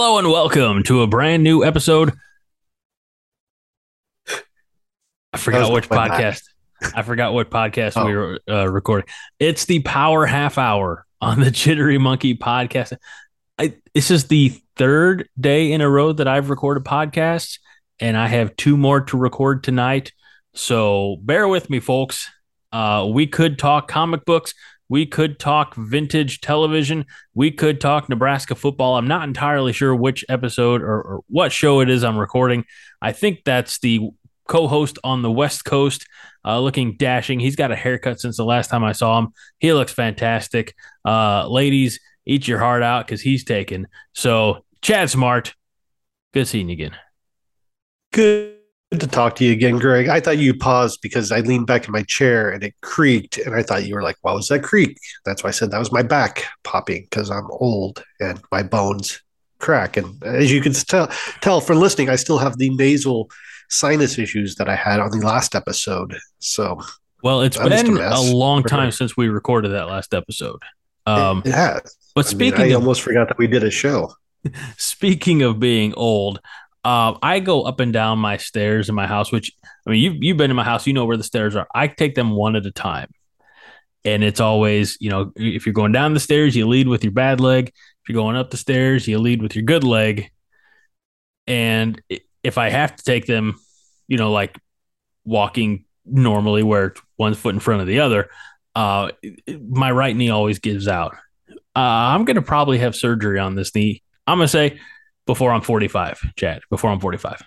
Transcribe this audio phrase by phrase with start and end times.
[0.00, 2.12] Hello and welcome to a brand new episode.
[5.32, 6.44] I forgot which podcast.
[6.94, 8.06] I forgot what podcast oh.
[8.06, 9.08] we were uh, recording.
[9.40, 12.96] It's the Power Half Hour on the Jittery Monkey podcast.
[13.58, 17.58] I, this is the third day in a row that I've recorded podcasts,
[17.98, 20.12] and I have two more to record tonight.
[20.54, 22.30] So bear with me, folks.
[22.70, 24.54] Uh, we could talk comic books.
[24.88, 27.06] We could talk vintage television.
[27.34, 28.96] We could talk Nebraska football.
[28.96, 32.64] I'm not entirely sure which episode or, or what show it is I'm recording.
[33.02, 34.10] I think that's the
[34.48, 36.06] co host on the West Coast,
[36.44, 37.38] uh, looking dashing.
[37.38, 39.28] He's got a haircut since the last time I saw him.
[39.58, 40.74] He looks fantastic.
[41.04, 43.86] Uh, ladies, eat your heart out because he's taken.
[44.14, 45.54] So, Chad Smart,
[46.32, 46.96] good seeing you again.
[48.12, 48.57] Good
[48.90, 50.08] Good to talk to you again, Greg.
[50.08, 53.54] I thought you paused because I leaned back in my chair and it creaked, and
[53.54, 55.92] I thought you were like, "What was that creak?" That's why I said that was
[55.92, 59.20] my back popping because I'm old and my bones
[59.58, 59.98] crack.
[59.98, 61.08] And as you can tell,
[61.42, 63.30] tell from listening, I still have the nasal
[63.68, 66.16] sinus issues that I had on the last episode.
[66.38, 66.80] So,
[67.22, 70.62] well, it's I'm been a, a, long time since we recorded that last episode.
[71.06, 71.94] Um, has.
[72.14, 74.14] But speaking, I, mean, I of, almost forgot that we did a show.
[74.76, 76.40] Speaking of being old,
[76.88, 79.52] uh, I go up and down my stairs in my house, which
[79.86, 81.66] I mean, you've, you've been in my house, you know where the stairs are.
[81.74, 83.10] I take them one at a time.
[84.06, 87.12] And it's always, you know, if you're going down the stairs, you lead with your
[87.12, 87.68] bad leg.
[87.68, 90.30] If you're going up the stairs, you lead with your good leg.
[91.46, 92.00] And
[92.42, 93.60] if I have to take them,
[94.06, 94.58] you know, like
[95.26, 98.30] walking normally where one foot in front of the other,
[98.74, 99.10] uh,
[99.60, 101.16] my right knee always gives out.
[101.50, 104.02] Uh, I'm going to probably have surgery on this knee.
[104.26, 104.80] I'm going to say
[105.28, 107.42] before I'm 45, Chad, before I'm 45.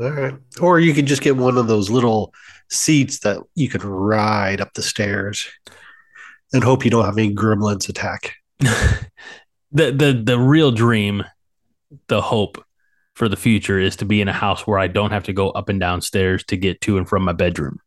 [0.00, 0.34] All right.
[0.60, 2.32] Or you could just get one of those little
[2.70, 5.48] seats that you can ride up the stairs
[6.52, 8.36] and hope you don't have any gremlins attack.
[8.60, 9.08] the
[9.72, 11.24] the the real dream,
[12.06, 12.64] the hope
[13.14, 15.50] for the future is to be in a house where I don't have to go
[15.50, 17.80] up and down stairs to get to and from my bedroom.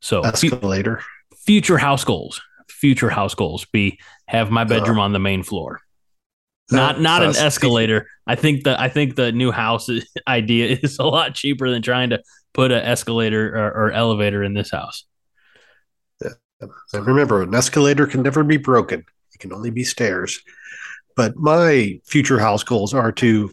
[0.00, 1.00] So escalator.
[1.36, 2.42] future house goals.
[2.68, 5.80] Future house goals be have my bedroom uh, on the main floor
[6.70, 8.08] not not an escalator.
[8.26, 9.88] I think the I think the new house
[10.28, 14.54] idea is a lot cheaper than trying to put an escalator or, or elevator in
[14.54, 15.04] this house.
[16.22, 16.30] Yeah.
[16.92, 20.40] And remember, an escalator can never be broken; it can only be stairs.
[21.16, 23.52] But my future house goals are to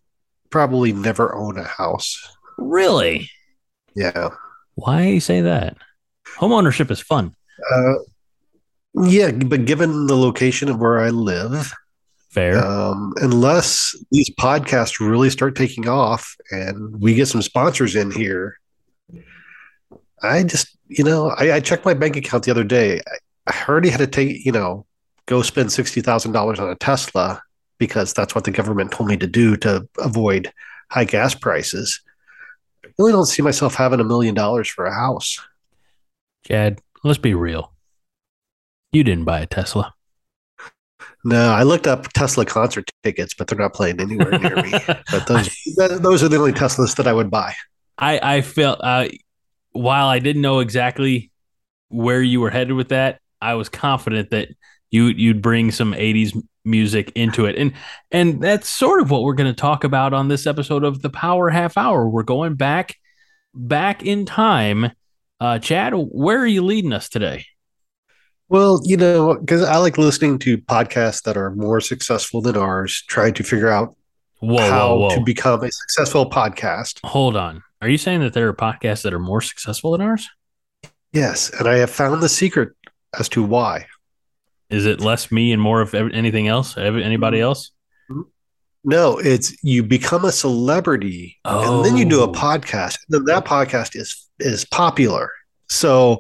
[0.49, 2.27] probably never own a house.
[2.57, 3.29] Really?
[3.95, 4.29] Yeah.
[4.75, 5.77] Why say that?
[6.37, 7.35] Homeownership is fun.
[7.71, 7.93] Uh,
[9.03, 11.73] yeah, but given the location of where I live,
[12.31, 12.65] Fair.
[12.65, 18.57] Um, unless these podcasts really start taking off and we get some sponsors in here,
[20.23, 23.01] I just, you know, I, I checked my bank account the other day.
[23.47, 24.85] I, I already had to take, you know,
[25.25, 27.41] go spend $60,000 on a Tesla
[27.77, 30.53] because that's what the government told me to do to avoid
[30.89, 31.99] high gas prices.
[32.85, 35.37] I really don't see myself having a million dollars for a house.
[36.45, 37.73] Chad, let's be real.
[38.93, 39.95] You didn't buy a Tesla.
[41.23, 44.71] No, I looked up Tesla concert tickets, but they're not playing anywhere near me.
[45.11, 47.53] But those those are the only Teslas that I would buy.
[47.97, 49.07] I I felt uh,
[49.71, 51.31] while I didn't know exactly
[51.89, 54.49] where you were headed with that, I was confident that
[54.89, 57.73] you you'd bring some '80s music into it, and
[58.11, 61.09] and that's sort of what we're going to talk about on this episode of the
[61.09, 62.09] Power Half Hour.
[62.09, 62.95] We're going back
[63.53, 64.91] back in time.
[65.39, 67.45] Uh, Chad, where are you leading us today?
[68.51, 73.01] Well, you know, because I like listening to podcasts that are more successful than ours,
[73.07, 73.95] trying to figure out
[74.41, 75.15] whoa, how whoa, whoa.
[75.15, 76.99] to become a successful podcast.
[77.05, 77.63] Hold on.
[77.81, 80.27] Are you saying that there are podcasts that are more successful than ours?
[81.13, 81.49] Yes.
[81.57, 82.73] And I have found the secret
[83.17, 83.87] as to why.
[84.69, 86.77] Is it less me and more of anything else?
[86.77, 87.43] Anybody mm-hmm.
[87.43, 87.71] else?
[88.83, 91.77] No, it's you become a celebrity oh.
[91.77, 92.33] and then you do a oh.
[92.33, 92.97] podcast.
[93.07, 95.31] And then that podcast is is popular.
[95.69, 96.19] So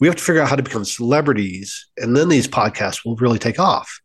[0.00, 3.38] we have to figure out how to become celebrities, and then these podcasts will really
[3.38, 4.00] take off.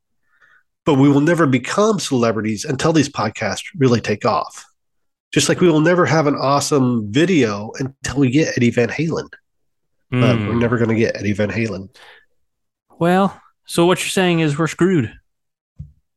[0.85, 4.63] But we will never become celebrities until these podcasts really take off.
[5.33, 9.29] Just like we will never have an awesome video until we get Eddie Van Halen.
[10.13, 10.21] Mm.
[10.21, 10.59] But we're hmm.
[10.59, 11.89] never going to get Eddie Van Halen.
[12.99, 15.11] Well, so what you're saying is we're screwed.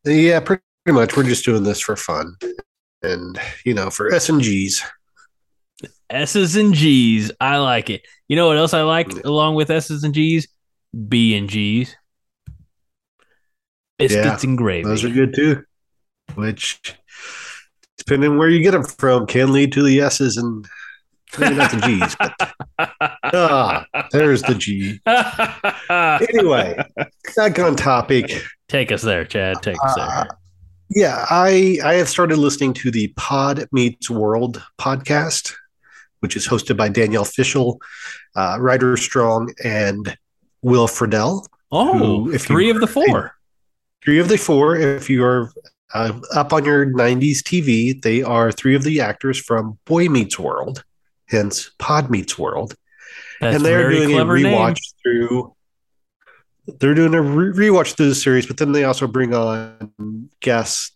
[0.04, 1.16] Yeah, pretty much.
[1.16, 2.36] We're just doing this for fun
[3.02, 4.84] and, you know, for S and G's.
[6.10, 7.30] S's and G's.
[7.40, 8.02] I like it.
[8.28, 10.48] You know what else I like along with S's and G's?
[11.08, 11.96] B and G's.
[13.98, 14.84] Biscuits yeah, and gravy.
[14.88, 15.64] Those are good too.
[16.34, 16.94] Which,
[17.96, 20.66] depending where you get them from, can lead to the S's and
[21.38, 22.54] maybe not the G's, but
[23.34, 25.00] ah, there's the G.
[26.38, 26.76] anyway,
[27.36, 28.42] back on topic.
[28.68, 29.62] Take us there, Chad.
[29.62, 30.06] Take us there.
[30.06, 30.24] Uh,
[30.90, 35.54] Yeah, I I have started listening to the Pod Meets World podcast,
[36.20, 37.80] which is hosted by Danielle Fishel,
[38.36, 40.16] uh, Ryder Strong, and
[40.62, 41.46] Will Friedle.
[41.70, 43.34] Oh, who, three of the four.
[44.04, 44.76] Three of the four.
[44.76, 45.52] If you are
[45.94, 50.38] uh, up on your 90s TV, they are three of the actors from Boy Meets
[50.38, 50.84] World,
[51.26, 52.74] hence Pod Meets World.
[53.40, 55.28] That's and they're doing a rewatch name.
[55.28, 55.54] through.
[56.80, 60.92] They're doing a re- rewatch through the series, but then they also bring on guests.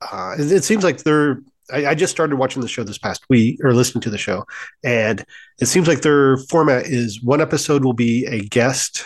[0.00, 1.40] Uh, it, it, seems like they're.
[1.72, 4.44] I, I just started watching the show this past week, or listening to the show,
[4.82, 5.24] and
[5.60, 9.04] it seems like their format is one episode will be a guest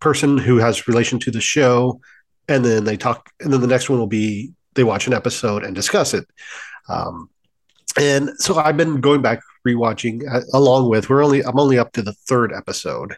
[0.00, 2.00] person who has relation to the show,
[2.48, 5.64] and then they talk, and then the next one will be they watch an episode
[5.64, 6.26] and discuss it.
[6.88, 7.30] Um,
[7.98, 11.92] and so I've been going back rewatching uh, along with we're only I'm only up
[11.92, 13.16] to the third episode,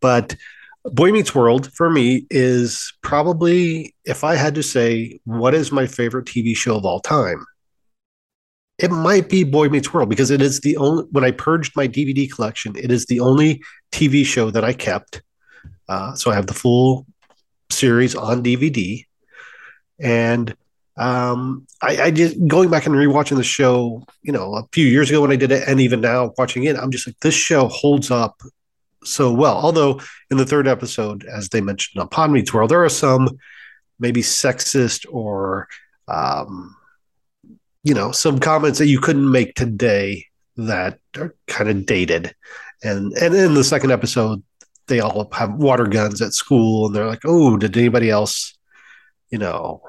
[0.00, 0.36] but
[0.84, 5.86] Boy Meets World for me is probably if I had to say what is my
[5.86, 7.44] favorite TV show of all time,
[8.78, 11.88] it might be Boy Meets World because it is the only when I purged my
[11.88, 13.62] DVD collection, it is the only
[13.92, 15.22] TV show that I kept.
[15.88, 17.06] Uh, so I have the full
[17.70, 19.04] series on DVD,
[19.98, 20.54] and
[20.96, 25.10] um, I, I, just going back and rewatching the show, you know, a few years
[25.10, 27.68] ago when I did it, and even now watching it, I'm just like, this show
[27.68, 28.40] holds up
[29.04, 29.56] so well.
[29.56, 30.00] Although
[30.30, 33.28] in the third episode, as they mentioned on Pod Meets World, there are some
[33.98, 35.68] maybe sexist or,
[36.08, 36.74] um,
[37.86, 42.34] you know, some comments that you couldn't make today that are kind of dated.
[42.82, 44.42] And and in the second episode,
[44.88, 48.58] they all have water guns at school, and they're like, "Oh, did anybody else,
[49.30, 49.82] you know,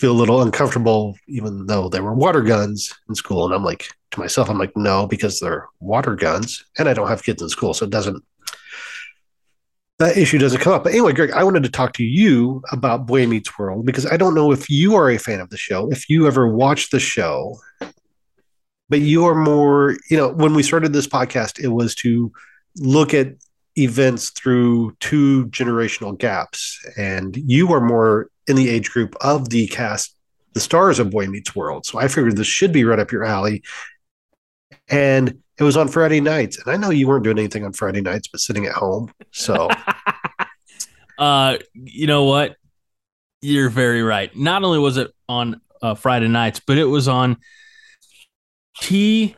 [0.00, 3.44] feel a little uncomfortable, even though there were water guns in school.
[3.44, 7.08] And I'm like, to myself, I'm like, no, because they're water guns and I don't
[7.08, 7.74] have kids in school.
[7.74, 8.24] So it doesn't,
[10.00, 10.82] that issue doesn't come up.
[10.82, 14.16] But anyway, Greg, I wanted to talk to you about Boy Meets World because I
[14.16, 16.98] don't know if you are a fan of the show, if you ever watched the
[16.98, 17.58] show,
[18.88, 22.32] but you are more, you know, when we started this podcast, it was to
[22.78, 23.34] look at
[23.76, 26.82] events through two generational gaps.
[26.96, 30.16] And you are more in the age group of the cast,
[30.54, 31.84] the stars of Boy Meets World.
[31.84, 33.62] So I figured this should be right up your alley.
[34.88, 36.58] And it was on Friday nights.
[36.58, 39.12] And I know you weren't doing anything on Friday nights, but sitting at home.
[39.30, 39.68] So,
[41.18, 42.56] uh, you know what?
[43.42, 44.34] You're very right.
[44.34, 47.36] Not only was it on uh, Friday nights, but it was on
[48.80, 49.36] TGIF.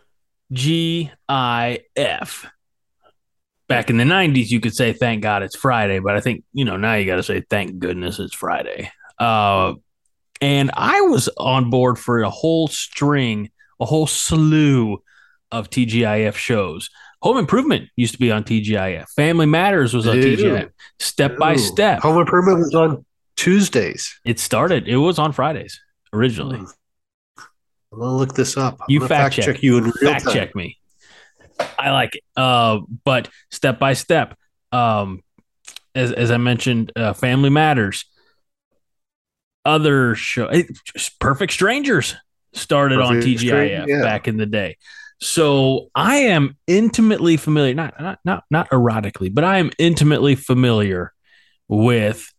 [3.69, 5.99] Back in the 90s, you could say, thank God it's Friday.
[5.99, 8.93] But I think, you know, now you got to say, thank goodness it's Friday.
[9.19, 9.75] Uh,
[10.41, 15.03] and I was on board for a whole string, a whole slew
[15.53, 16.91] of TGIF shows.
[17.23, 19.09] Home Improvement used to be on TGIF.
[19.11, 20.37] Family Matters was on Ew.
[20.37, 20.71] TGIF.
[20.99, 21.39] Step Ew.
[21.39, 22.01] by Step.
[22.01, 23.05] Home Improvement was on
[23.37, 24.19] Tuesdays.
[24.25, 24.89] It started.
[24.89, 25.81] It was on Fridays
[26.13, 26.59] originally.
[26.59, 26.67] Hmm.
[27.93, 28.79] I'm gonna look this up.
[28.81, 29.45] I'm you fact, fact check.
[29.45, 29.63] check.
[29.63, 30.33] you in fact time.
[30.33, 30.79] check me.
[31.79, 32.23] I like it.
[32.35, 34.37] Uh, but step by step,
[34.73, 35.23] um,
[35.95, 38.07] as as I mentioned, uh, Family Matters
[39.65, 40.51] other show,
[41.21, 42.17] Perfect Strangers
[42.53, 44.03] started on TGIF yeah.
[44.03, 44.77] back in the day.
[45.21, 51.13] So I am intimately familiar, not not not not erotically, but I am intimately familiar
[51.69, 52.33] with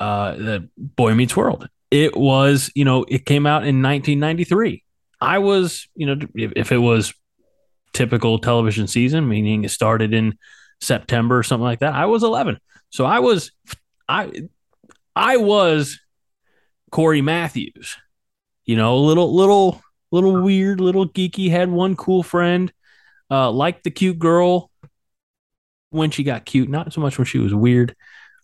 [0.00, 1.68] uh, the Boy Meets World.
[1.90, 4.84] It was, you know, it came out in 1993.
[5.20, 7.12] I was, you know, if, if it was
[7.92, 10.38] typical television season, meaning it started in
[10.80, 12.58] September or something like that, I was 11.
[12.90, 13.52] So I was,
[14.08, 14.30] I,
[15.14, 15.98] I was
[16.90, 17.96] Cory Matthews.
[18.70, 22.72] You know, little little little weird, little geeky, had one cool friend,
[23.28, 24.70] uh, liked the cute girl
[25.90, 27.96] when she got cute, not so much when she was weird.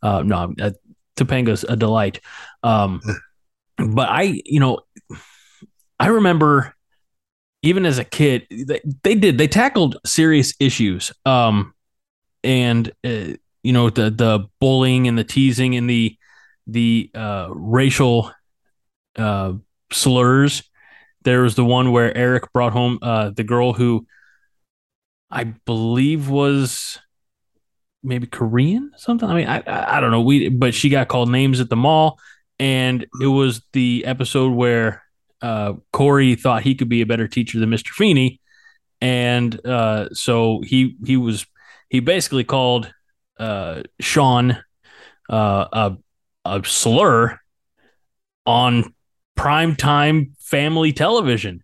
[0.02, 0.72] Uh, no, uh,
[1.14, 2.18] Topanga's a delight.
[2.64, 3.00] Um,
[3.78, 4.80] but I, you know,
[6.00, 6.74] I remember
[7.62, 11.12] even as a kid, they, they did, they tackled serious issues.
[11.24, 11.72] Um,
[12.42, 16.16] and, uh, you know, the, the bullying and the teasing and the,
[16.66, 18.32] the, uh, racial
[19.14, 19.52] uh,
[19.92, 20.62] slurs.
[21.22, 24.06] There was the one where Eric brought home uh, the girl who
[25.30, 26.98] I believe was
[28.02, 29.28] maybe Korean, something.
[29.28, 30.20] I mean, I, I don't know.
[30.20, 32.18] We but she got called names at the mall,
[32.58, 35.02] and it was the episode where
[35.42, 37.88] uh, Cory thought he could be a better teacher than Mr.
[37.88, 38.40] Feeney,
[39.00, 41.46] and uh, so he he was
[41.88, 42.92] he basically called
[43.38, 44.58] uh, Sean
[45.28, 45.96] uh, a
[46.44, 47.38] a slur
[48.44, 48.94] on
[49.36, 51.62] primetime family television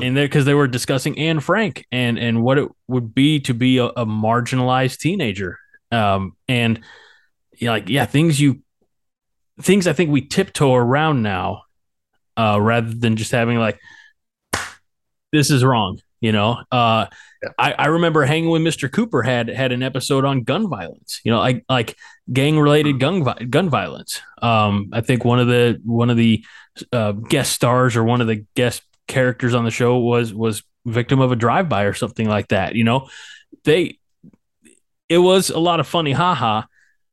[0.00, 3.54] in there because they were discussing Anne Frank and and what it would be to
[3.54, 5.58] be a, a marginalized teenager.
[5.90, 6.80] Um, and
[7.56, 8.62] you know, like yeah, things you
[9.60, 11.62] things I think we tiptoe around now,
[12.36, 13.78] uh, rather than just having like,
[15.32, 16.00] this is wrong.
[16.24, 17.04] You know, uh,
[17.42, 17.50] yeah.
[17.58, 18.90] I, I remember hanging with Mr.
[18.90, 21.20] Cooper had had an episode on gun violence.
[21.22, 21.98] You know, like like
[22.32, 24.22] gang related gun gun violence.
[24.40, 26.42] Um, I think one of the one of the
[26.94, 31.20] uh, guest stars or one of the guest characters on the show was was victim
[31.20, 32.74] of a drive by or something like that.
[32.74, 33.10] You know,
[33.64, 33.98] they
[35.10, 36.62] it was a lot of funny haha,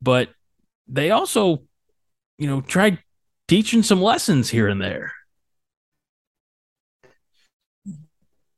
[0.02, 0.30] but
[0.88, 1.64] they also,
[2.38, 3.00] you know, tried
[3.50, 5.12] teaching some lessons here and there.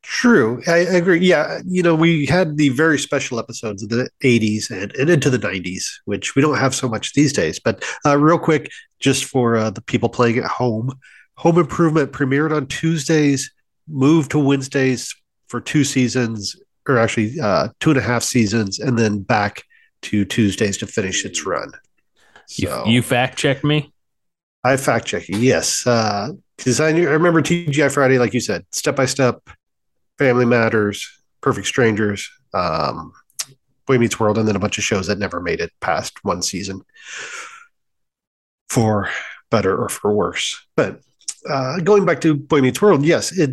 [0.03, 0.61] True.
[0.67, 1.19] I, agree.
[1.19, 1.61] Yeah.
[1.65, 5.39] You know, we had the very special episodes of the 80s and, and into the
[5.39, 7.59] 90s, which we don't have so much these days.
[7.59, 8.69] But uh, real quick,
[8.99, 10.91] just for uh, the people playing at home,
[11.37, 13.51] Home Improvement premiered on Tuesdays,
[13.87, 15.15] moved to Wednesdays
[15.47, 16.55] for two seasons,
[16.87, 19.63] or actually uh, two and a half seasons, and then back
[20.03, 21.71] to Tuesdays to finish its run.
[22.47, 23.93] So, you, you fact check me?
[24.65, 25.83] I fact check you, yes.
[25.83, 29.41] Because uh, I, I remember TGI Friday, like you said, step by step,
[30.17, 31.07] Family Matters,
[31.41, 33.13] Perfect Strangers, um,
[33.85, 36.41] Boy Meets World, and then a bunch of shows that never made it past one
[36.41, 36.81] season
[38.69, 39.09] for
[39.49, 40.65] better or for worse.
[40.75, 41.01] But
[41.49, 43.51] uh, going back to Boy Meets World, yes, it.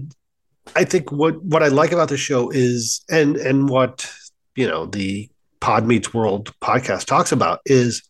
[0.77, 4.11] I think what what I like about the show is, and and what
[4.55, 5.29] you know the
[5.61, 8.03] Pod Meets World podcast talks about is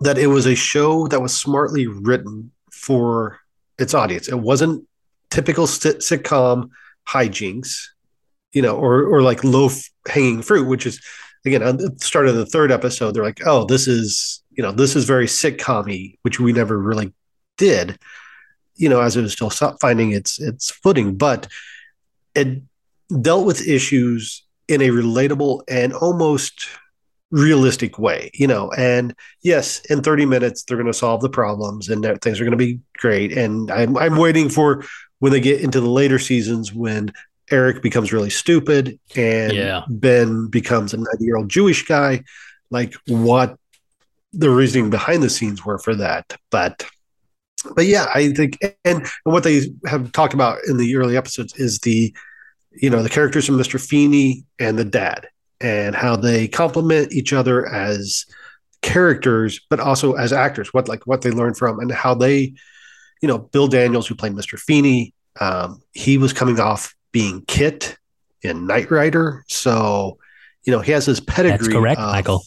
[0.00, 3.38] that it was a show that was smartly written for
[3.78, 4.28] its audience.
[4.28, 4.86] It wasn't
[5.30, 6.70] typical sit- sitcom
[7.08, 7.86] hijinks,
[8.52, 9.70] you know, or or like low
[10.08, 11.00] hanging fruit, which is
[11.44, 14.72] again on the start of the third episode, they're like, oh, this is you know
[14.72, 17.12] this is very sitcom which we never really
[17.56, 17.98] did,
[18.76, 21.48] you know, as it was still finding its its footing, but
[22.34, 22.62] it
[23.20, 26.68] dealt with issues in a relatable and almost
[27.30, 28.70] realistic way, you know.
[28.76, 32.56] And yes, in 30 minutes, they're going to solve the problems and things are going
[32.58, 33.36] to be great.
[33.36, 34.84] And I'm, I'm waiting for
[35.24, 37.10] when they get into the later seasons when
[37.50, 39.80] Eric becomes really stupid and yeah.
[39.88, 42.22] Ben becomes a 90 year old Jewish guy,
[42.70, 43.56] like what
[44.34, 46.36] the reasoning behind the scenes were for that.
[46.50, 46.84] But
[47.74, 51.54] but yeah, I think and, and what they have talked about in the early episodes
[51.56, 52.14] is the
[52.72, 53.80] you know the characters of Mr.
[53.80, 55.28] Feeney and the dad
[55.58, 58.26] and how they complement each other as
[58.82, 60.74] characters, but also as actors.
[60.74, 62.52] What like what they learn from and how they
[63.24, 64.58] you know, Bill Daniels, who played Mr.
[64.58, 67.96] Feeney, um, he was coming off being KITT
[68.42, 69.46] in Knight Rider.
[69.48, 70.18] So,
[70.64, 71.56] you know, he has his pedigree.
[71.56, 72.44] That's correct, of, Michael.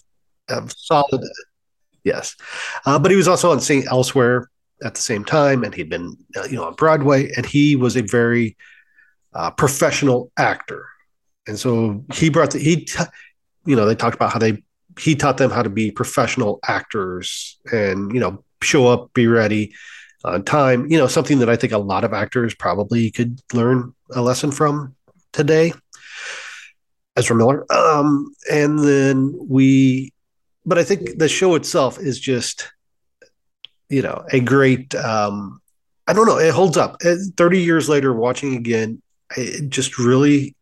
[0.50, 1.24] Of solid,
[2.04, 2.36] yes.
[2.86, 3.88] Uh, but he was also on St.
[3.88, 4.52] Elsewhere
[4.84, 7.98] at the same time, and he'd been, uh, you know, on Broadway, and he was
[7.98, 8.56] a very
[9.34, 10.88] uh, professional actor.
[11.48, 13.04] And so he brought the, he, t-
[13.66, 14.62] you know, they talked about how they,
[15.00, 19.74] he taught them how to be professional actors and, you know, show up, be ready
[20.28, 20.90] on time.
[20.90, 24.52] You know, something that I think a lot of actors probably could learn a lesson
[24.52, 24.96] from
[25.34, 25.74] today.
[27.16, 27.66] Ezra Miller.
[27.72, 30.14] Um, and then we,
[30.66, 32.72] but I think the show itself is just,
[33.90, 34.94] you know, a great.
[34.96, 35.62] Um,
[36.08, 36.38] I don't know.
[36.38, 37.02] It holds up.
[37.36, 39.02] Thirty years later, watching again,
[39.36, 40.56] it just really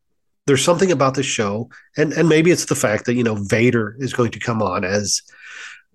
[0.48, 3.96] there's something about the show, and and maybe it's the fact that you know Vader
[4.00, 5.22] is going to come on as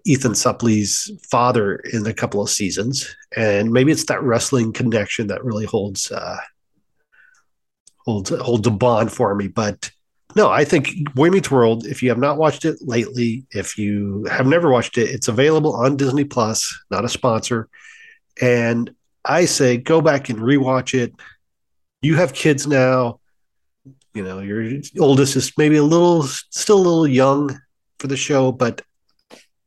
[0.04, 5.45] Ethan Suplee's father in a couple of seasons, and maybe it's that wrestling connection that
[5.45, 6.38] really holds uh,
[7.99, 9.49] holds holds a bond for me.
[9.49, 9.90] But
[10.37, 11.87] no, I think Boy Meets World.
[11.87, 15.75] If you have not watched it lately, if you have never watched it, it's available
[15.75, 16.73] on Disney Plus.
[16.90, 17.69] Not a sponsor,
[18.40, 18.90] and
[19.25, 21.14] I say go back and rewatch it.
[22.02, 23.21] You have kids now.
[24.14, 27.61] You know your oldest is maybe a little still a little young
[27.99, 28.83] for the show, but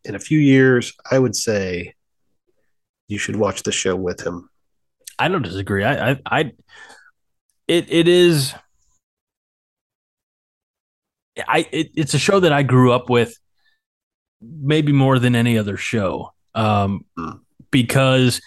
[0.05, 1.93] in a few years, I would say
[3.07, 4.49] you should watch the show with him.
[5.19, 5.83] I don't disagree.
[5.83, 6.39] I, I, I
[7.67, 8.53] it, it is.
[11.47, 13.35] I, it, it's a show that I grew up with,
[14.41, 17.39] maybe more than any other show, um, mm.
[17.71, 18.41] because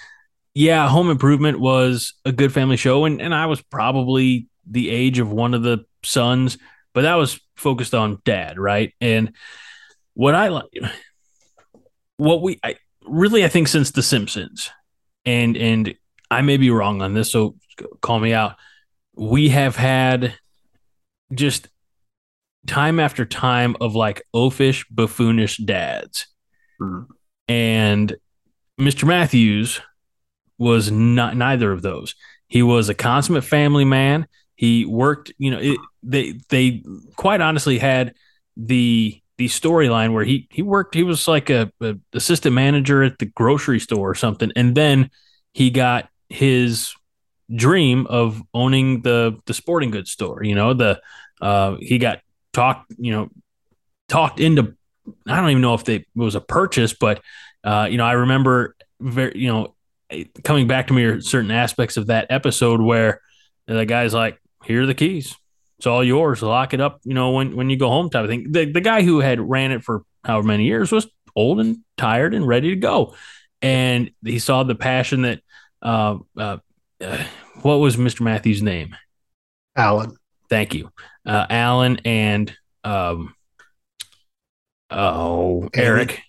[0.54, 5.18] yeah, Home Improvement was a good family show, and and I was probably the age
[5.18, 6.58] of one of the sons,
[6.92, 8.94] but that was focused on dad, right?
[9.00, 9.32] And
[10.14, 10.66] what I like
[12.16, 14.70] what we I, really I think since The Simpsons,
[15.24, 15.94] and and
[16.30, 17.56] I may be wrong on this, so
[18.00, 18.56] call me out.
[19.14, 20.34] We have had
[21.32, 21.68] just
[22.66, 26.26] time after time of like oafish, buffoonish dads,
[26.80, 27.10] mm-hmm.
[27.48, 28.16] and
[28.80, 29.06] Mr.
[29.06, 29.80] Matthews
[30.58, 32.14] was not neither of those.
[32.48, 34.26] He was a consummate family man.
[34.54, 36.82] He worked, you know, it, they they
[37.16, 38.14] quite honestly had
[38.56, 43.18] the the storyline where he he worked he was like a, a, assistant manager at
[43.18, 44.50] the grocery store or something.
[44.56, 45.10] And then
[45.52, 46.94] he got his
[47.54, 51.00] dream of owning the the sporting goods store you know the
[51.40, 52.20] uh he got
[52.52, 53.28] talked you know
[54.08, 54.74] talked into
[55.28, 57.22] i don't even know if they, it was a purchase but
[57.62, 59.74] uh you know i remember very you know
[60.42, 63.20] coming back to me are certain aspects of that episode where
[63.66, 65.36] the guy's like here are the keys
[65.78, 66.42] it's all yours.
[66.42, 68.50] Lock it up, you know, when, when you go home type of thing.
[68.50, 72.34] The, the guy who had ran it for however many years was old and tired
[72.34, 73.14] and ready to go.
[73.60, 75.40] And he saw the passion that,
[75.82, 76.58] uh, uh,
[77.00, 77.24] uh,
[77.62, 78.22] what was Mr.
[78.22, 78.96] Matthews' name?
[79.76, 80.16] Alan.
[80.48, 80.90] Thank you.
[81.26, 82.54] Uh, Alan and,
[82.84, 83.34] um,
[84.90, 86.22] oh, Eric.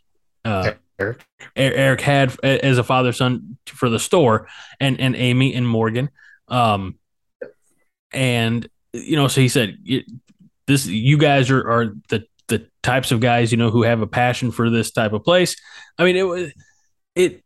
[0.43, 1.25] Uh, Eric.
[1.55, 4.47] Eric had as a father son for the store
[4.79, 6.09] and, and Amy and Morgan.
[6.47, 6.97] Um,
[8.11, 9.77] and you know, so he said,
[10.65, 14.07] "This, you guys are are the the types of guys, you know, who have a
[14.07, 15.55] passion for this type of place."
[15.97, 16.51] I mean, it was
[17.15, 17.43] it.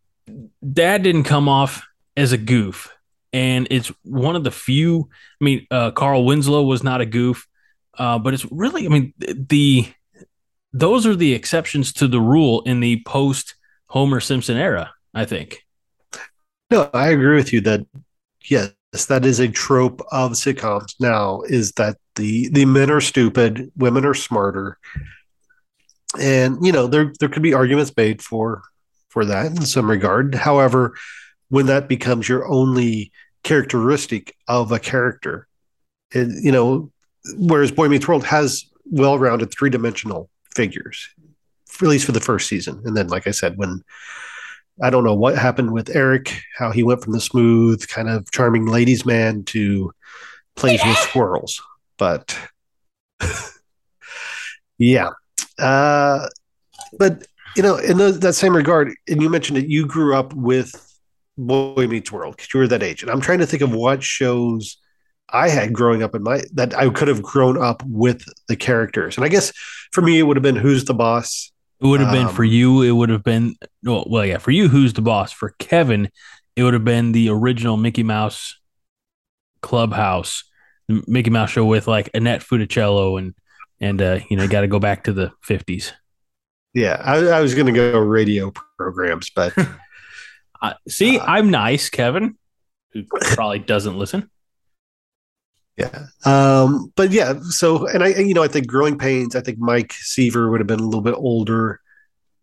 [0.74, 2.94] Dad didn't come off as a goof,
[3.34, 5.10] and it's one of the few.
[5.40, 7.48] I mean, uh, Carl Winslow was not a goof,
[7.98, 9.88] uh, but it's really, I mean, the
[10.74, 13.56] those are the exceptions to the rule in the post
[13.88, 14.94] Homer Simpson era.
[15.14, 15.66] I think.
[16.70, 17.86] No, I agree with you that
[18.46, 23.72] yes, that is a trope of sitcoms now is that the the men are stupid
[23.78, 24.78] women are smarter.
[26.20, 28.62] And you know there there could be arguments made for
[29.10, 30.36] for that in some regard.
[30.36, 30.96] However
[31.50, 33.12] when that becomes your only
[33.44, 35.48] characteristic of a character
[36.12, 36.92] it, you know
[37.38, 41.10] whereas boy meets world has well-rounded three-dimensional figures
[41.82, 42.82] at least for the first season.
[42.86, 43.84] And then like i said when
[44.82, 48.30] I don't know what happened with Eric, how he went from the smooth, kind of
[48.32, 49.92] charming ladies' man to
[50.56, 51.62] plays with squirrels.
[51.98, 52.38] But
[54.78, 55.10] yeah.
[55.60, 56.28] Uh,
[56.98, 60.34] but, you know, in the, that same regard, and you mentioned that you grew up
[60.34, 60.92] with
[61.38, 63.04] Boy Meets World because you were that age.
[63.04, 64.78] And I'm trying to think of what shows
[65.30, 69.16] I had growing up in my that I could have grown up with the characters.
[69.16, 69.54] And I guess
[69.92, 71.51] for me, it would have been Who's the Boss
[71.82, 72.84] it would have been um, for you.
[72.84, 74.38] It would have been well, well, yeah.
[74.38, 75.32] For you, who's the boss?
[75.32, 76.10] For Kevin,
[76.56, 78.60] it would have been the original Mickey Mouse
[79.62, 80.44] Clubhouse,
[80.88, 83.34] Mickey Mouse show with like Annette Funicello and
[83.80, 85.92] and uh, you know, got to go back to the fifties.
[86.74, 89.54] Yeah, I, I was going to go radio programs, but
[90.62, 92.38] uh, see, uh, I'm nice, Kevin,
[92.94, 94.30] who probably doesn't listen.
[95.78, 96.06] Yeah.
[96.26, 99.94] Um, but yeah, so and I you know, I think growing pains, I think Mike
[99.94, 101.80] Seaver would have been a little bit older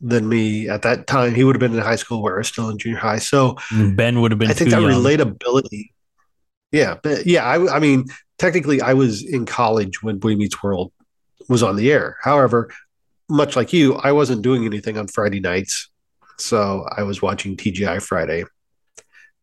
[0.00, 1.34] than me at that time.
[1.34, 3.18] He would have been in high school where I was still in junior high.
[3.18, 3.56] So
[3.94, 4.90] Ben would have been I think that young.
[4.90, 5.90] relatability.
[6.72, 8.06] Yeah, but yeah, I I mean,
[8.38, 10.92] technically I was in college when Boy Meets World
[11.48, 12.16] was on the air.
[12.22, 12.70] However,
[13.28, 15.90] much like you, I wasn't doing anything on Friday nights.
[16.38, 18.44] So I was watching TGI Friday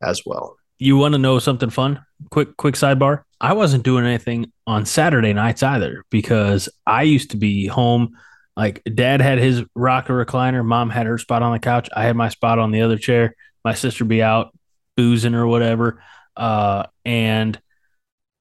[0.02, 0.58] as well.
[0.78, 2.04] You want to know something fun?
[2.32, 3.25] Quick quick sidebar.
[3.40, 8.18] I wasn't doing anything on Saturday nights either because I used to be home.
[8.56, 11.90] Like dad had his rocker recliner, mom had her spot on the couch.
[11.96, 13.36] I had my spot on the other chair.
[13.64, 14.56] My sister be out
[14.96, 16.02] boozing or whatever.
[16.38, 17.60] Uh, and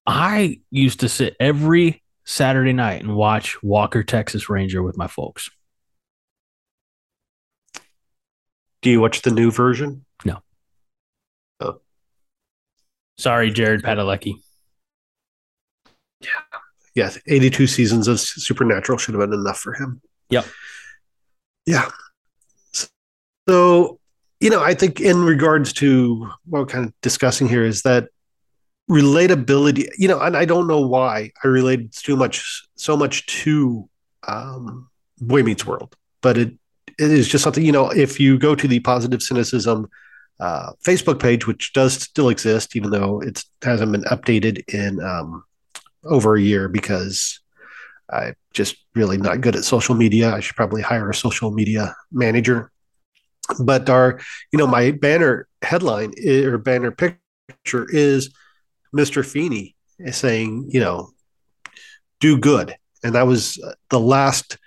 [0.07, 5.51] I used to sit every Saturday night and watch Walker Texas Ranger with my folks.
[8.83, 10.05] Do you watch the new version?
[10.25, 10.43] No.
[11.59, 11.81] Oh.
[13.17, 14.44] Sorry, Jared Padalecki.
[16.25, 16.59] Yeah.
[16.95, 17.19] Yes.
[17.27, 20.01] 82 seasons of Supernatural should have been enough for him.
[20.31, 20.47] Yep.
[21.67, 21.91] Yeah.
[23.49, 23.99] So,
[24.41, 28.09] you know, I think in regards to what we're kind of discussing here is that
[28.91, 33.89] relatability, you know, and I don't know why I related too much, so much to
[34.29, 34.89] um,
[35.21, 36.55] Boy Meets World, but it,
[36.99, 39.89] it is just something, you know, if you go to the positive cynicism
[40.41, 45.45] uh, Facebook page, which does still exist, even though it hasn't been updated in um,
[46.05, 47.41] over a year because
[48.11, 50.35] I'm just really not good at social media.
[50.35, 52.71] I should probably hire a social media manager.
[53.59, 54.21] But our,
[54.53, 58.33] you know, my banner headline or banner picture is
[58.95, 59.25] Mr.
[59.25, 59.75] Feeney
[60.11, 61.11] saying, you know,
[62.21, 62.75] do good.
[63.03, 64.59] And that was uh, the last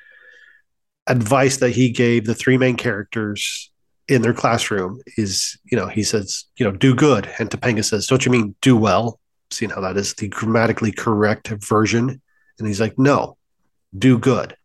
[1.08, 3.71] advice that he gave the three main characters
[4.08, 7.30] in their classroom is, you know, he says, you know, do good.
[7.39, 9.19] And Topanga says, don't you mean do well?
[9.51, 12.21] Seeing how that is the grammatically correct version.
[12.60, 13.38] And he's like, no,
[13.97, 14.55] do good.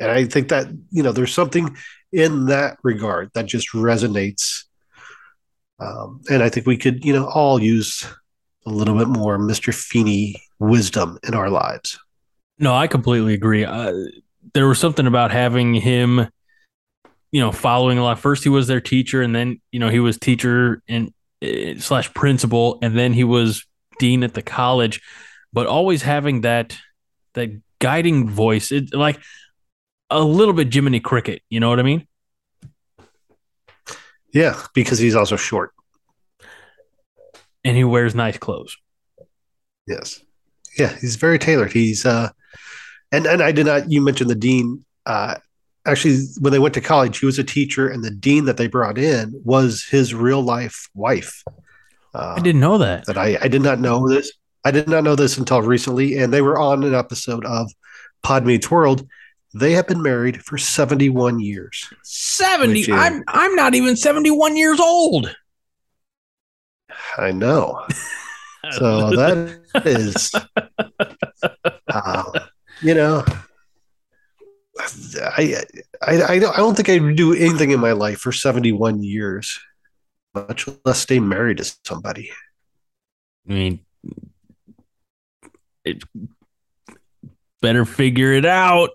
[0.00, 1.76] And I think that, you know, there's something
[2.12, 4.64] in that regard that just resonates.
[5.78, 8.06] Um, and I think we could, you know, all use
[8.66, 9.74] a little bit more Mr.
[9.74, 11.98] Feeney wisdom in our lives.
[12.58, 13.64] No, I completely agree.
[13.64, 13.92] Uh,
[14.54, 16.28] there was something about having him,
[17.32, 18.18] you know, following a lot.
[18.18, 22.12] First, he was their teacher, and then you know he was teacher and uh, slash
[22.14, 23.66] principal, and then he was
[23.98, 25.00] dean at the college.
[25.52, 26.76] But always having that
[27.34, 29.20] that guiding voice, it like
[30.10, 31.42] a little bit Jiminy Cricket.
[31.48, 32.06] You know what I mean?
[34.32, 35.72] Yeah, because he's also short.
[37.64, 38.76] And he wears nice clothes.
[39.86, 40.22] Yes.
[40.76, 41.72] Yeah, he's very tailored.
[41.72, 42.30] He's uh
[43.12, 45.36] and and I did not you mentioned the dean uh
[45.86, 48.66] actually when they went to college he was a teacher and the dean that they
[48.66, 51.44] brought in was his real life wife.
[52.14, 53.06] Uh, I didn't know that.
[53.06, 54.32] That I I did not know this.
[54.64, 57.70] I did not know this until recently and they were on an episode of
[58.22, 59.06] Pod Meets World
[59.54, 61.88] they have been married for 71 years.
[62.02, 62.92] 70.
[62.92, 65.34] I'm I'm not even 71 years old.
[67.16, 67.86] I know.
[68.72, 70.32] so that is
[71.88, 72.24] uh,
[72.82, 73.24] you know
[75.20, 75.62] I,
[76.02, 79.60] I I don't think I would do anything in my life for 71 years,
[80.34, 82.30] much less stay married to somebody.
[83.48, 83.80] I mean,
[85.84, 86.02] it
[87.60, 88.90] better figure it out.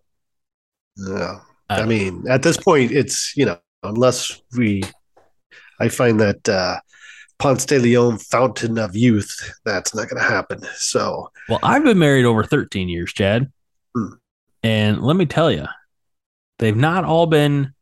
[0.97, 1.39] Yeah.
[1.69, 4.83] I mean, at this point, it's, you know, unless we,
[5.79, 6.79] I find that uh,
[7.37, 10.61] Ponce de Leon fountain of youth, that's not going to happen.
[10.75, 13.51] So, well, I've been married over 13 years, Chad.
[13.95, 14.13] Hmm.
[14.63, 15.65] And let me tell you,
[16.57, 17.73] they've not all been,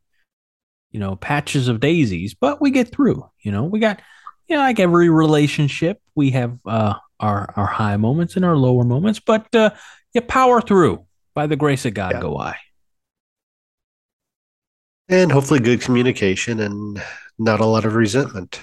[0.91, 3.29] you know, patches of daisies, but we get through.
[3.41, 4.01] You know, we got,
[4.47, 8.83] you know, like every relationship, we have uh, our our high moments and our lower
[8.83, 9.71] moments, but uh,
[10.13, 12.13] you power through by the grace of God.
[12.13, 12.21] Yeah.
[12.21, 12.57] Go I
[15.09, 17.01] and hopefully good communication and
[17.37, 18.61] not a lot of resentment.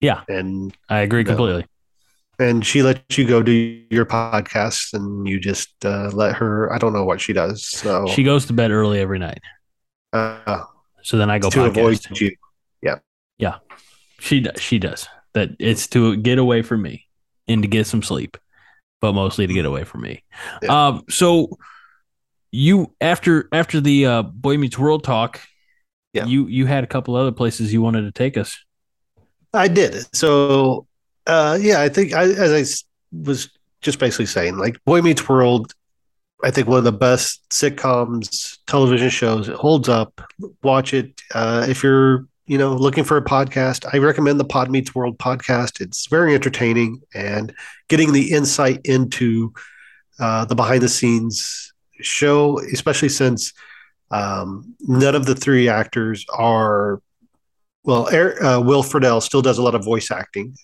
[0.00, 1.62] Yeah, and I agree completely.
[1.62, 6.72] Know, and she lets you go do your podcast, and you just uh, let her.
[6.72, 7.66] I don't know what she does.
[7.66, 9.40] So she goes to bed early every night.
[10.12, 10.64] Uh,
[11.02, 11.70] so then I go to podcast.
[12.10, 12.36] avoid you.
[12.82, 12.98] Yeah,
[13.38, 13.56] yeah,
[14.18, 14.60] she does.
[14.60, 15.50] She does that.
[15.58, 17.06] It's to get away from me
[17.46, 18.36] and to get some sleep,
[19.00, 20.24] but mostly to get away from me.
[20.62, 20.86] Yeah.
[20.86, 21.58] Um, so
[22.50, 25.40] you after after the uh, Boy Meets World talk,
[26.12, 26.24] yeah.
[26.26, 28.58] you you had a couple other places you wanted to take us.
[29.52, 30.04] I did.
[30.14, 30.86] So
[31.26, 32.64] uh, yeah, I think I, as I
[33.12, 35.74] was just basically saying, like Boy Meets World,
[36.42, 39.48] I think one of the best sitcoms, television shows.
[39.48, 40.20] It holds up.
[40.62, 43.84] Watch it uh, if you're you know looking for a podcast.
[43.92, 45.80] I recommend the Pod Meets World podcast.
[45.80, 47.52] It's very entertaining and
[47.88, 49.52] getting the insight into
[50.20, 53.52] uh, the behind the scenes show, especially since
[54.10, 57.00] um, none of the three actors are.
[57.84, 60.56] Well, uh, Will Friedle still does a lot of voice acting,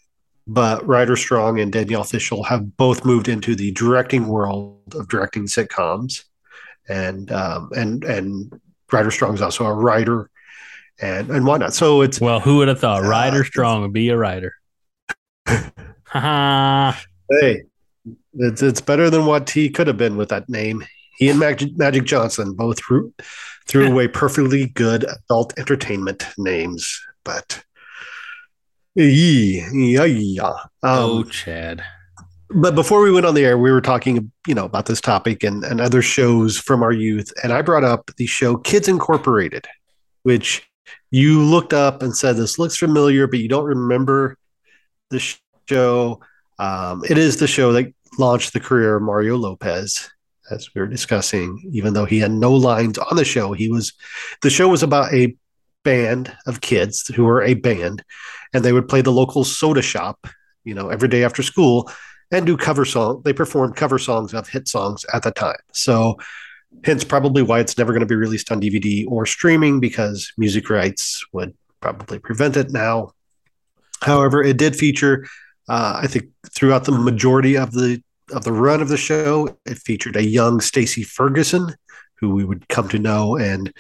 [0.47, 5.45] but Ryder Strong and Danielle Fishel have both moved into the directing world of directing
[5.45, 6.25] sitcoms,
[6.89, 8.61] and um, and and
[8.93, 10.31] Ryder Strong is also a writer,
[11.01, 11.75] and and whatnot.
[11.75, 14.55] So it's well, who would have thought uh, Ryder Strong would be a writer?
[15.47, 15.73] hey,
[18.35, 20.85] it's it's better than what he could have been with that name.
[21.17, 23.15] He and Magic, Magic Johnson both threw,
[23.67, 27.65] threw away perfectly good adult entertainment names, but
[28.95, 30.45] yeah, yeah, yeah.
[30.45, 31.83] Um, oh, Chad.
[32.51, 35.43] But before we went on the air, we were talking, you know, about this topic
[35.43, 39.67] and, and other shows from our youth, and I brought up the show Kids Incorporated,
[40.23, 40.69] which
[41.11, 44.37] you looked up and said this looks familiar, but you don't remember
[45.11, 45.21] the
[45.69, 46.21] show.
[46.59, 50.11] Um, it is the show that launched the career of Mario Lopez
[50.51, 53.93] as we were discussing, even though he had no lines on the show, he was
[54.43, 55.35] the show was about a
[55.85, 58.03] band of kids who were a band
[58.53, 60.27] and they would play the local soda shop,
[60.65, 61.91] you know, every day after school
[62.31, 63.23] and do cover song.
[63.25, 65.57] They performed cover songs of hit songs at the time.
[65.73, 66.19] So
[66.83, 70.69] hence probably why it's never going to be released on DVD or streaming because music
[70.71, 73.13] rights would probably prevent it now.
[74.03, 75.25] However, it did feature
[75.69, 79.79] uh, I think throughout the majority of the of the run of the show, it
[79.79, 81.75] featured a young Stacy Ferguson,
[82.19, 83.73] who we would come to know and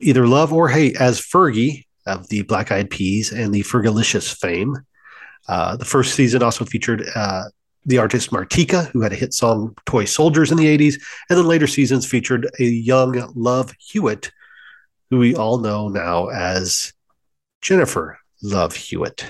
[0.00, 4.76] either love or hate as Fergie of the Black Eyed Peas and the Fergalicious fame.
[5.48, 7.44] Uh, the first season also featured uh,
[7.84, 10.94] the artist Martika, who had a hit song Toy Soldiers in the 80s,
[11.28, 14.30] and then later seasons featured a young Love Hewitt,
[15.10, 16.92] who we all know now as
[17.60, 19.24] Jennifer Love Hewitt.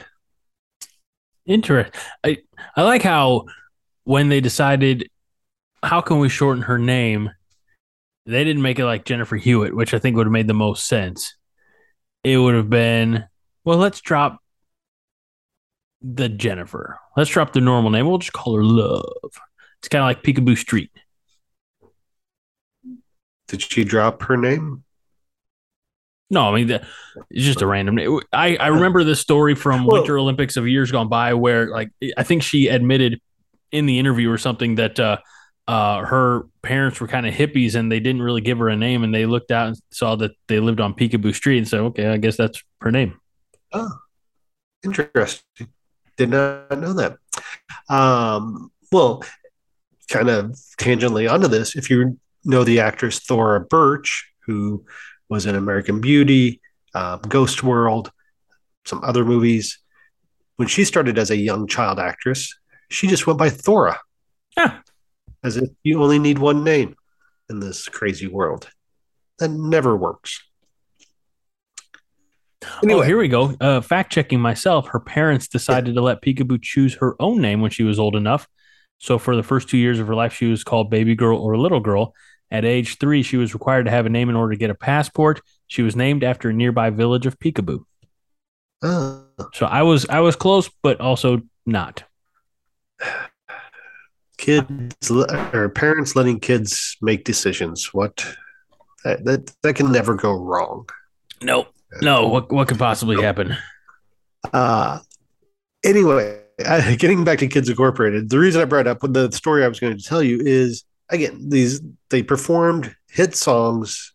[1.47, 2.01] Interesting.
[2.25, 2.39] I,
[2.77, 3.47] I like how
[4.05, 5.09] when they decided
[5.83, 7.31] how can we shorten her name,
[8.27, 10.87] they didn't make it like Jennifer Hewitt, which I think would have made the most
[10.87, 11.35] sense.
[12.25, 13.25] It would have been,
[13.65, 14.39] well, let's drop
[16.01, 16.99] the Jennifer.
[17.17, 18.07] Let's drop the normal name.
[18.07, 19.41] We'll just call her Love.
[19.81, 20.91] It's kind of like Picabo Street.
[23.49, 24.85] Did she drop her name?
[26.31, 27.97] No, I mean it's just a random.
[27.97, 28.21] name.
[28.33, 31.91] I I remember this story from well, Winter Olympics of years gone by where like
[32.17, 33.21] I think she admitted
[33.71, 35.19] in the interview or something that uh,
[35.69, 39.05] uh, her parents were kind of hippies and they didn't really give her a name
[39.05, 42.09] and they looked out and saw that they lived on Picabo Street and said, okay,
[42.09, 43.21] I guess that's her name.
[43.73, 43.91] Oh,
[44.85, 45.69] interesting.
[46.17, 47.17] Did not know that.
[47.89, 49.25] Um, well,
[50.11, 54.85] kind of tangentially onto this, if you know the actress Thora Birch, who
[55.29, 56.61] was in American Beauty,
[56.95, 58.11] um, Ghost World,
[58.85, 59.79] some other movies,
[60.57, 62.55] when she started as a young child actress,
[62.91, 63.99] she just went by Thora.
[64.57, 64.81] Yeah.
[65.45, 66.95] As if you only need one name
[67.49, 68.69] in this crazy world.
[69.39, 70.41] That never works.
[72.83, 73.57] Anyway, oh, here we go.
[73.61, 74.89] Uh, fact checking myself.
[74.89, 78.47] Her parents decided to let Picabo choose her own name when she was old enough.
[78.99, 81.59] So for the first two years of her life, she was called Baby Girl or
[81.59, 82.15] Little Girl.
[82.53, 84.75] At age three, she was required to have a name in order to get a
[84.75, 85.41] passport.
[85.67, 87.85] She was named after a nearby village of Picabo.
[88.83, 89.25] Oh.
[89.55, 92.05] So I was I was close, but also not.
[94.43, 97.95] Kids or parents letting kids make decisions.
[97.95, 98.27] What
[99.05, 100.89] that that, that can never go wrong.
[101.41, 101.69] No,
[102.01, 102.27] no.
[102.27, 103.57] What what could possibly happen?
[104.53, 104.99] Uh
[105.85, 109.69] anyway, I, getting back to Kids Incorporated, the reason I brought up the story I
[109.69, 114.13] was going to tell you is again these they performed hit songs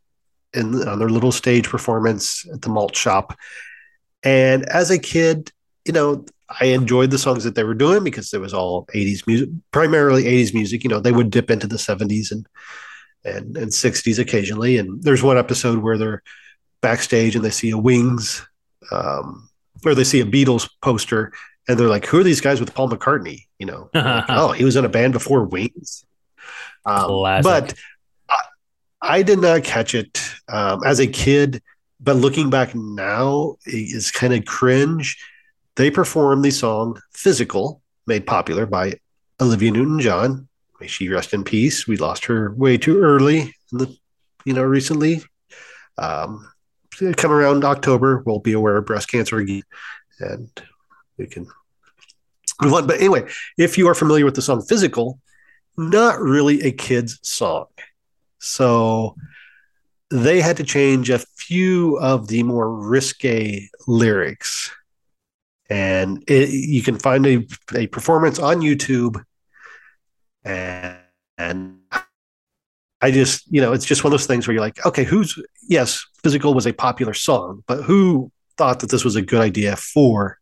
[0.53, 3.33] in on their little stage performance at the malt shop,
[4.23, 5.53] and as a kid,
[5.85, 6.25] you know,
[6.61, 10.23] I enjoyed the songs that they were doing because it was all 80s music, primarily
[10.23, 10.83] 80s music.
[10.83, 12.47] You know, they would dip into the 70s and
[13.25, 14.77] and and 60s occasionally.
[14.77, 16.23] And there's one episode where they're
[16.81, 18.47] backstage and they see a Wings,
[18.91, 19.49] um,
[19.85, 21.33] or they see a Beatles poster,
[21.67, 24.63] and they're like, "Who are these guys with Paul McCartney?" You know, like, oh, he
[24.63, 26.05] was in a band before Wings.
[26.85, 27.73] Um, but
[28.29, 28.41] I,
[29.01, 31.61] I, did not catch it um, as a kid.
[31.99, 35.17] But looking back now, is kind of cringe
[35.77, 38.99] they performed the song Physical, made popular by
[39.39, 40.47] Olivia Newton John.
[40.81, 41.87] May she rest in peace.
[41.87, 43.95] We lost her way too early the,
[44.43, 45.23] you know, recently.
[45.97, 46.51] Um,
[47.15, 49.63] come around October, we'll be aware of breast cancer again,
[50.19, 50.49] and
[51.17, 51.47] we can
[52.61, 52.87] move on.
[52.87, 55.19] But anyway, if you are familiar with the song Physical,
[55.77, 57.67] not really a kid's song.
[58.39, 59.15] So
[60.09, 64.71] they had to change a few of the more risque lyrics
[65.69, 69.21] and it, you can find a, a performance on YouTube.
[70.43, 70.97] And,
[71.37, 71.79] and
[73.01, 75.37] I just, you know, it's just one of those things where you're like, okay, who's,
[75.67, 79.75] yes, Physical was a popular song, but who thought that this was a good idea
[79.75, 80.39] for,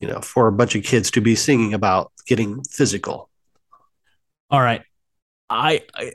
[0.00, 3.28] you know, for a bunch of kids to be singing about getting physical?
[4.50, 4.82] All right.
[5.50, 6.12] I, I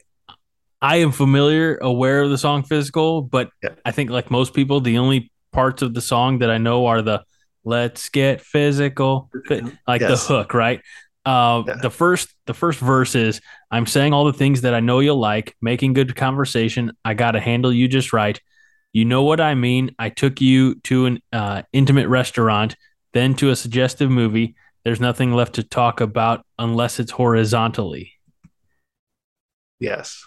[0.82, 3.70] I am familiar, aware of the song "Physical," but yeah.
[3.86, 7.02] I think, like most people, the only parts of the song that I know are
[7.02, 7.24] the
[7.64, 9.30] let's get physical
[9.88, 10.28] like yes.
[10.28, 10.82] the hook right?
[11.26, 11.76] Uh, yeah.
[11.82, 13.40] the first the first verse is
[13.72, 16.92] i'm saying all the things that i know you'll like making good conversation.
[17.06, 18.40] I gotta handle you just right.
[18.92, 19.96] You know what i mean?
[19.98, 22.76] I took you to an uh, intimate restaurant
[23.14, 24.56] then to a suggestive movie.
[24.84, 28.14] There's nothing left to talk about unless it's horizontally.
[29.80, 30.26] Yes.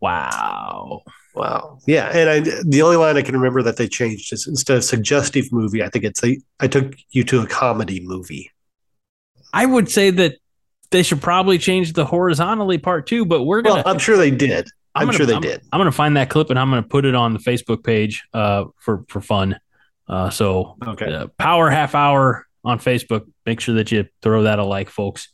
[0.00, 1.02] Wow
[1.34, 1.78] Wow.
[1.86, 4.84] Yeah, and I the only line I can remember that they changed is instead of
[4.84, 8.50] suggestive movie, I think it's a I took you to a comedy movie.
[9.52, 10.36] I would say that
[10.90, 13.76] they should probably change the horizontally part too, but we're gonna.
[13.76, 14.66] Well, I'm sure they did.
[14.94, 15.62] I'm, I'm gonna, sure they I'm, did.
[15.72, 18.66] I'm gonna find that clip and I'm gonna put it on the Facebook page uh,
[18.78, 19.58] for for fun.
[20.06, 23.26] Uh, so okay, uh, power half hour on Facebook.
[23.46, 25.28] Make sure that you throw that a like, folks.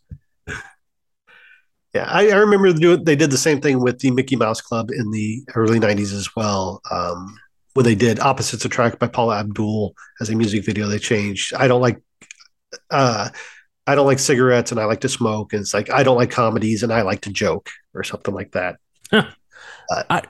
[1.95, 4.91] Yeah, I, I remember doing, they did the same thing with the Mickey Mouse Club
[4.91, 6.83] in the early '90s as well.
[6.91, 7.39] Um,
[7.75, 11.55] when they did "Opposites Attract" by Paula Abdul as a music video, they changed.
[11.55, 12.01] I don't like,
[12.91, 13.31] uh,
[13.87, 15.55] I don't like cigarettes, and I like to smoke.
[15.55, 18.53] And it's like I don't like comedies, and I like to joke, or something like
[18.53, 18.77] that.
[19.11, 19.31] Huh.
[19.91, 20.23] Uh, I,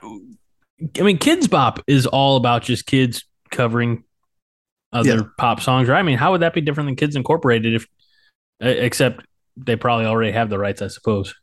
[0.97, 4.05] I mean, Kidz Bop is all about just kids covering
[4.93, 5.21] other yeah.
[5.37, 5.99] pop songs, right?
[5.99, 7.73] I mean, how would that be different than Kids Incorporated?
[7.73, 7.87] If
[8.61, 9.25] except
[9.57, 11.35] they probably already have the rights, I suppose.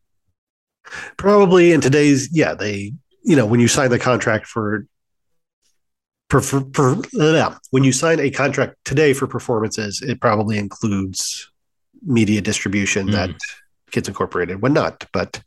[1.16, 4.86] Probably in today's, yeah, they, you know, when you sign the contract for,
[6.30, 11.50] for, for, for yeah, when you sign a contract today for performances, it probably includes
[12.04, 13.12] media distribution mm.
[13.12, 13.36] that
[13.90, 15.06] Kids Incorporated would not.
[15.12, 15.40] But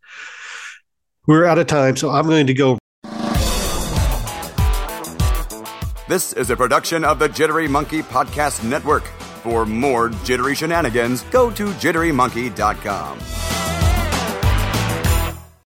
[1.28, 2.78] we're out of time, so I'm going to go.
[6.08, 9.04] This is a production of the Jittery Monkey Podcast Network.
[9.44, 13.20] For more jittery shenanigans, go to jitterymonkey.com.